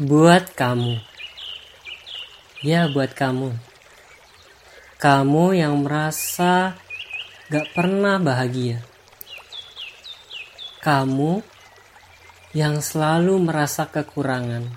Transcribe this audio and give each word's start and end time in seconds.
Buat 0.00 0.56
kamu. 0.56 0.96
Ya, 2.64 2.88
buat 2.88 3.12
kamu. 3.12 3.52
Kamu 4.96 5.52
yang 5.52 5.84
merasa 5.84 6.72
gak 7.52 7.68
pernah 7.76 8.16
bahagia. 8.16 8.80
Kamu 10.80 11.44
yang 12.56 12.80
selalu 12.80 13.44
merasa 13.44 13.92
kekurangan. 13.92 14.72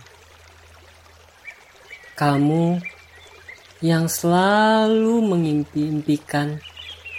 Kamu 2.19 2.83
yang 3.79 4.11
selalu 4.11 5.23
mengimpi-impikan 5.23 6.59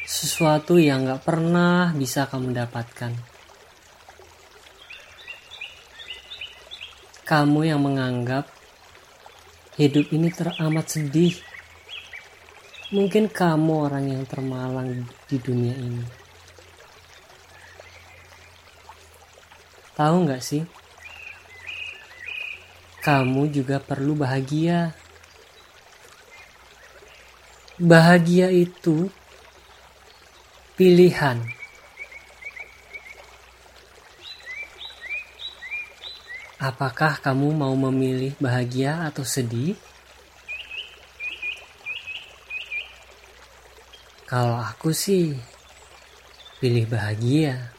sesuatu 0.05 0.77
yang 0.77 1.09
gak 1.09 1.25
pernah 1.25 1.97
bisa 1.97 2.29
kamu 2.29 2.53
dapatkan. 2.53 3.34
Kamu 7.25 7.65
yang 7.65 7.81
menganggap 7.81 8.45
hidup 9.81 10.13
ini 10.13 10.29
teramat 10.29 10.87
sedih. 10.93 11.33
Mungkin 12.93 13.33
kamu 13.33 13.73
orang 13.89 14.05
yang 14.13 14.23
termalang 14.29 15.09
di 15.25 15.41
dunia 15.41 15.73
ini. 15.73 16.05
Tahu 19.97 20.17
nggak 20.29 20.43
sih? 20.45 20.63
Kamu 23.01 23.49
juga 23.49 23.81
perlu 23.81 24.13
bahagia. 24.13 24.93
Bahagia 27.81 28.53
itu 28.53 29.09
pilihan 30.77 31.64
Apakah 36.63 37.19
kamu 37.19 37.51
mau 37.51 37.75
memilih 37.75 38.39
bahagia 38.39 39.11
atau 39.11 39.27
sedih? 39.27 39.75
Kalau 44.31 44.59
aku 44.63 44.95
sih 44.95 45.35
pilih 46.63 46.87
bahagia. 46.87 47.75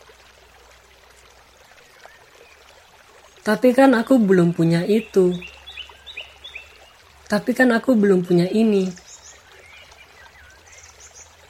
Tapi 3.45 3.71
kan 3.71 3.95
aku 3.95 4.19
belum 4.19 4.51
punya 4.51 4.83
itu. 4.83 5.33
Tapi 7.25 7.51
kan 7.55 7.71
aku 7.73 7.95
belum 7.95 8.27
punya 8.27 8.45
ini. 8.51 8.91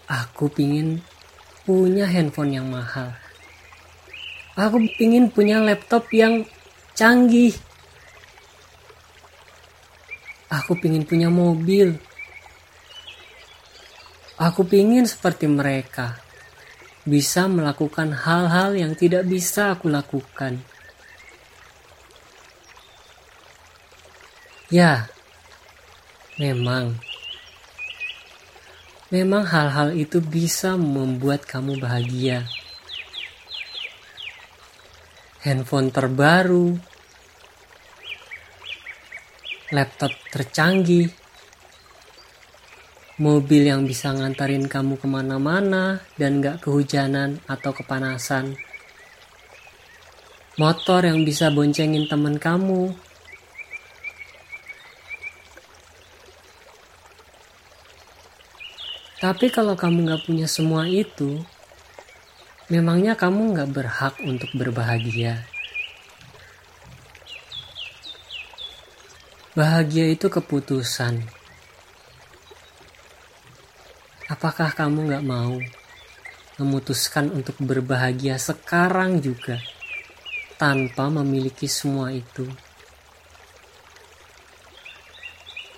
Aku 0.05 0.47
pingin 0.47 1.01
punya 1.65 2.05
handphone 2.05 2.53
yang 2.53 2.69
mahal. 2.69 3.17
Aku 4.55 4.79
pingin 4.95 5.27
punya 5.27 5.59
laptop 5.59 6.07
yang 6.15 6.47
canggih. 6.95 7.51
Aku 10.47 10.79
pingin 10.79 11.03
punya 11.03 11.27
mobil. 11.27 11.99
Aku 14.39 14.63
pingin 14.63 15.03
seperti 15.03 15.51
mereka. 15.51 16.15
Bisa 17.05 17.45
melakukan 17.45 18.15
hal-hal 18.15 18.73
yang 18.73 18.95
tidak 18.97 19.27
bisa 19.27 19.75
aku 19.75 19.91
lakukan. 19.91 20.63
Ya, 24.71 25.05
memang. 26.41 26.97
Memang 29.13 29.45
hal-hal 29.45 29.93
itu 29.93 30.17
bisa 30.17 30.73
membuat 30.73 31.45
kamu 31.45 31.77
bahagia 31.77 32.49
handphone 35.45 35.93
terbaru, 35.93 36.73
laptop 39.69 40.09
tercanggih, 40.33 41.13
mobil 43.21 43.69
yang 43.69 43.85
bisa 43.85 44.09
ngantarin 44.09 44.65
kamu 44.65 44.97
ke 44.97 45.05
mana-mana 45.05 46.01
dan 46.17 46.41
gak 46.41 46.65
kehujanan 46.65 47.37
atau 47.45 47.77
kepanasan, 47.77 48.57
motor 50.57 51.05
yang 51.05 51.21
bisa 51.21 51.53
boncengin 51.53 52.09
teman 52.09 52.41
kamu, 52.41 52.97
Tapi 59.15 59.49
kalau 59.49 59.73
kamu 59.73 60.05
gak 60.05 60.23
punya 60.29 60.45
semua 60.45 60.85
itu, 60.85 61.41
Memangnya 62.65 63.13
kamu 63.13 63.53
gak 63.53 63.69
berhak 63.77 64.15
untuk 64.25 64.49
berbahagia? 64.57 65.45
Bahagia 69.53 70.09
itu 70.09 70.25
keputusan. 70.33 71.21
Apakah 74.25 74.73
kamu 74.73 75.13
gak 75.13 75.25
mau 75.29 75.61
memutuskan 76.57 77.29
untuk 77.29 77.53
berbahagia 77.61 78.41
sekarang 78.41 79.21
juga 79.21 79.61
tanpa 80.57 81.05
memiliki 81.13 81.69
semua 81.69 82.09
itu? 82.17 82.49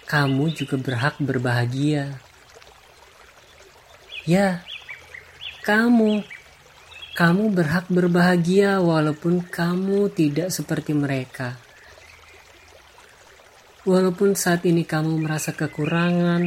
Kamu 0.08 0.56
juga 0.56 0.80
berhak 0.80 1.20
berbahagia. 1.20 2.16
Ya, 4.24 4.64
kamu 5.68 6.37
kamu 7.18 7.50
berhak 7.50 7.90
berbahagia 7.90 8.78
walaupun 8.78 9.42
kamu 9.42 10.14
tidak 10.14 10.54
seperti 10.54 10.94
mereka. 10.94 11.58
Walaupun 13.90 14.38
saat 14.38 14.62
ini 14.70 14.86
kamu 14.86 15.26
merasa 15.26 15.50
kekurangan, 15.58 16.46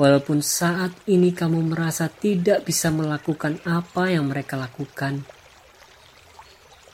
walaupun 0.00 0.40
saat 0.40 0.96
ini 1.04 1.36
kamu 1.36 1.68
merasa 1.68 2.08
tidak 2.08 2.64
bisa 2.64 2.88
melakukan 2.88 3.60
apa 3.68 4.08
yang 4.08 4.24
mereka 4.32 4.56
lakukan, 4.56 5.20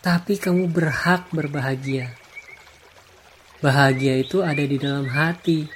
tapi 0.03 0.35
kamu 0.35 0.67
berhak 0.67 1.31
berbahagia. 1.31 2.11
Bahagia 3.63 4.19
itu 4.19 4.43
ada 4.43 4.67
di 4.67 4.83
dalam 4.83 5.07
hati. 5.07 5.71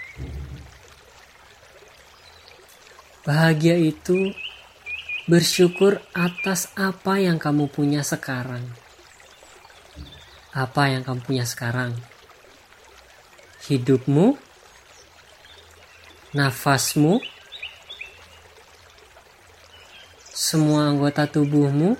Bahagia 3.22 3.78
itu 3.78 4.34
Bersyukur 5.26 5.98
atas 6.14 6.70
apa 6.78 7.18
yang 7.18 7.42
kamu 7.42 7.66
punya 7.66 8.06
sekarang. 8.06 8.62
Apa 10.54 10.94
yang 10.94 11.02
kamu 11.02 11.18
punya 11.26 11.42
sekarang? 11.42 11.98
Hidupmu, 13.66 14.38
nafasmu, 16.30 17.18
semua 20.30 20.94
anggota 20.94 21.26
tubuhmu, 21.26 21.98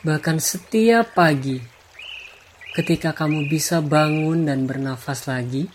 bahkan 0.00 0.40
setiap 0.40 1.12
pagi 1.12 1.60
ketika 2.72 3.12
kamu 3.12 3.52
bisa 3.52 3.84
bangun 3.84 4.48
dan 4.48 4.64
bernafas 4.64 5.28
lagi 5.28 5.68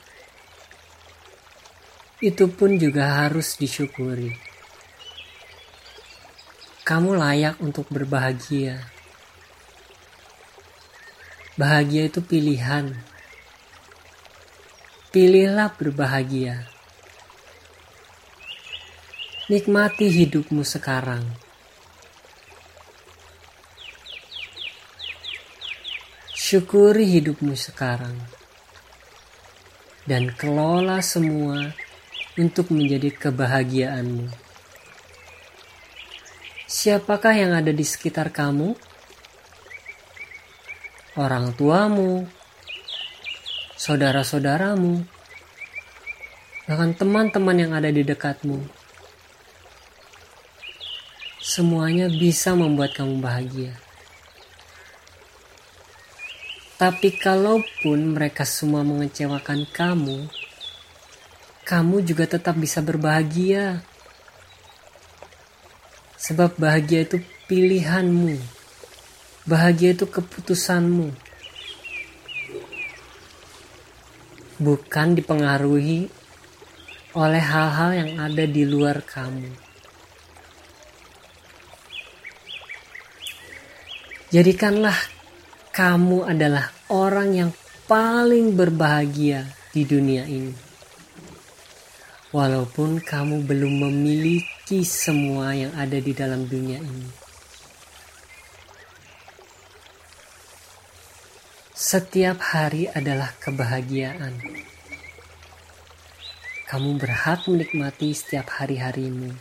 itu 2.21 2.45
pun 2.53 2.77
juga 2.77 3.25
harus 3.25 3.57
disyukuri. 3.57 4.37
Kamu 6.85 7.17
layak 7.17 7.57
untuk 7.57 7.89
berbahagia. 7.89 8.77
Bahagia 11.57 12.05
itu 12.05 12.21
pilihan. 12.21 12.93
Pilihlah 15.09 15.73
berbahagia. 15.73 16.69
Nikmati 19.49 20.13
hidupmu 20.13 20.61
sekarang. 20.61 21.25
Syukuri 26.37 27.09
hidupmu 27.17 27.57
sekarang. 27.57 28.13
Dan 30.05 30.37
kelola 30.37 31.01
semua 31.01 31.80
untuk 32.41 32.73
menjadi 32.73 33.13
kebahagiaanmu. 33.13 34.27
Siapakah 36.65 37.35
yang 37.37 37.51
ada 37.53 37.69
di 37.69 37.85
sekitar 37.85 38.33
kamu? 38.33 38.73
Orang 41.19 41.53
tuamu, 41.53 42.25
saudara-saudaramu, 43.75 45.03
bahkan 46.65 46.95
teman-teman 46.95 47.57
yang 47.59 47.71
ada 47.75 47.91
di 47.91 48.01
dekatmu. 48.01 48.63
Semuanya 51.43 52.07
bisa 52.07 52.55
membuat 52.55 52.95
kamu 52.95 53.19
bahagia. 53.19 53.75
Tapi 56.79 57.13
kalaupun 57.13 58.15
mereka 58.17 58.41
semua 58.47 58.81
mengecewakan 58.81 59.67
kamu, 59.69 60.31
kamu 61.71 62.03
juga 62.03 62.27
tetap 62.27 62.59
bisa 62.59 62.83
berbahagia. 62.83 63.79
Sebab 66.19 66.59
bahagia 66.59 67.07
itu 67.07 67.23
pilihanmu. 67.47 68.35
Bahagia 69.47 69.95
itu 69.95 70.03
keputusanmu. 70.03 71.15
Bukan 74.59 75.07
dipengaruhi 75.15 76.11
oleh 77.15 77.43
hal-hal 77.43 77.91
yang 77.95 78.11
ada 78.19 78.43
di 78.43 78.67
luar 78.67 78.99
kamu. 78.99 79.47
Jadikanlah 84.27 84.95
kamu 85.71 86.27
adalah 86.27 86.67
orang 86.91 87.29
yang 87.31 87.51
paling 87.87 88.59
berbahagia 88.59 89.47
di 89.71 89.87
dunia 89.87 90.27
ini. 90.27 90.70
Walaupun 92.31 93.03
kamu 93.03 93.43
belum 93.43 93.91
memiliki 93.91 94.87
semua 94.87 95.51
yang 95.51 95.75
ada 95.75 95.99
di 95.99 96.15
dalam 96.15 96.47
dunia 96.47 96.79
ini. 96.79 97.11
Setiap 101.75 102.39
hari 102.39 102.87
adalah 102.87 103.35
kebahagiaan. 103.35 104.39
Kamu 106.71 106.95
berhak 106.95 107.51
menikmati 107.51 108.15
setiap 108.15 108.47
hari-harimu. 108.47 109.35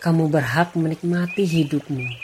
Kamu 0.00 0.32
berhak 0.32 0.72
menikmati 0.72 1.44
hidupmu. 1.44 2.21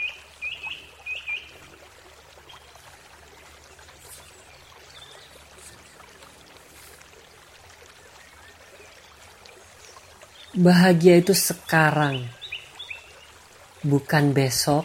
Bahagia 10.59 11.23
itu 11.23 11.31
sekarang, 11.31 12.27
bukan 13.87 14.35
besok, 14.35 14.83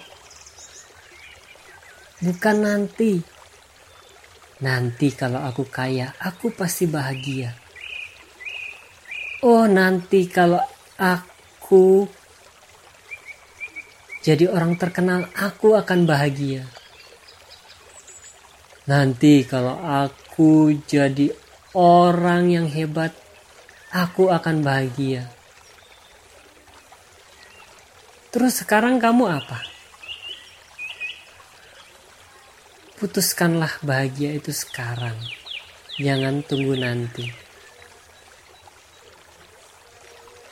bukan 2.23 2.57
nanti. 2.63 3.19
Nanti 4.63 5.11
kalau 5.11 5.43
aku 5.43 5.67
kaya, 5.67 6.15
aku 6.23 6.55
pasti 6.55 6.87
bahagia 6.87 7.65
oh 9.45 9.69
nanti 9.69 10.25
kalau 10.25 10.65
aku 10.97 12.09
jadi 14.25 14.49
orang 14.49 14.81
terkenal, 14.81 15.29
aku 15.37 15.77
akan 15.77 16.09
bahagia. 16.09 16.65
Nanti 18.89 19.45
kalau 19.45 19.77
aku 19.85 20.73
jadi 20.89 21.29
orang 21.77 22.49
yang 22.49 22.65
hebat, 22.65 23.13
aku 23.93 24.33
akan 24.33 24.65
bahagia. 24.65 25.29
Terus 28.35 28.67
sekarang 28.67 28.99
kamu 28.99 29.31
apa? 29.31 29.63
Putuskanlah 32.99 33.79
bahagia 33.79 34.35
itu 34.35 34.51
sekarang. 34.51 35.15
Jangan 36.03 36.43
tunggu 36.43 36.75
nanti. 36.75 37.31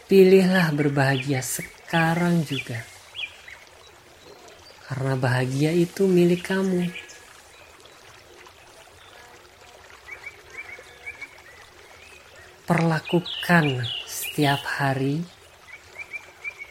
Pilihlah 0.07 0.71
berbahagia 0.71 1.43
sekarang 1.43 2.47
juga. 2.47 2.87
Karena 4.87 5.19
bahagia 5.19 5.75
itu 5.75 6.07
milik 6.07 6.47
kamu. 6.47 6.87
Perlakukan 12.63 13.91
setiap 14.07 14.63
hari 14.71 15.42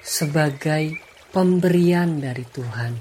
sebagai 0.02 0.98
pemberian 1.30 2.18
dari 2.18 2.44
Tuhan. 2.44 2.98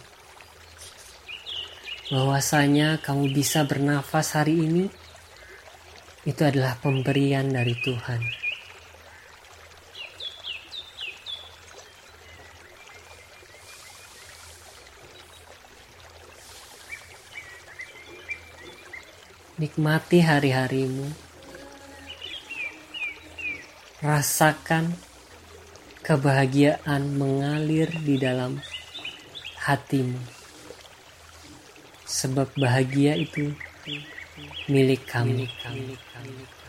Bahwasanya 2.12 3.00
kamu 3.00 3.32
bisa 3.32 3.64
bernafas 3.64 4.36
hari 4.36 4.60
ini 4.68 4.84
itu 6.28 6.42
adalah 6.44 6.76
pemberian 6.76 7.48
dari 7.48 7.72
Tuhan. 7.80 8.20
Nikmati 19.60 20.24
hari-harimu. 20.24 21.08
Rasakan 24.00 25.09
kebahagiaan 26.10 27.14
mengalir 27.14 27.86
di 28.02 28.18
dalam 28.18 28.58
hatimu. 29.62 30.18
Sebab 32.02 32.50
bahagia 32.58 33.14
itu 33.14 33.54
milik 34.66 35.06
kami. 35.06 35.46
Milik 35.46 35.54
kami. 35.62 35.86
Milik 35.86 36.02
kami. 36.10 36.59